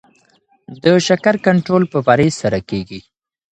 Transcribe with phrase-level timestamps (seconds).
[0.83, 2.99] د شکر کنټرول په پرهیز سره کیږي.